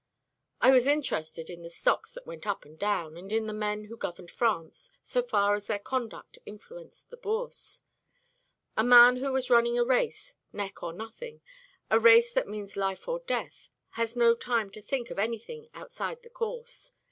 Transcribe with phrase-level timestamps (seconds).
[0.61, 3.83] "I was interested in the stocks that went up and down, and in the men
[3.83, 7.81] who governed France, so far as their conduct influenced the Bourse.
[8.75, 11.41] A man who is running a race, neck or nothing,
[11.91, 16.23] a race that means life or death, has no time to think of anything outside
[16.23, 16.93] the course.